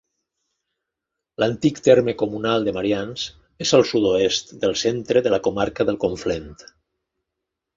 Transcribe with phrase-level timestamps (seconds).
[1.43, 3.25] L'antic terme comunal de Marians
[3.67, 6.51] és al sud-oest del centre de la comarca del Conflent.